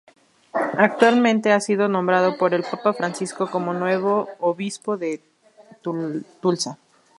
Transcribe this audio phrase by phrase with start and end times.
[0.79, 5.21] Actualmente ha sido nombrado por el papa Francisco como nuevo Obispo de
[6.39, 6.79] Tulsa.